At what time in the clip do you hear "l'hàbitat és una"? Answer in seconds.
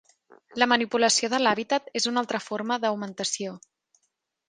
1.43-2.25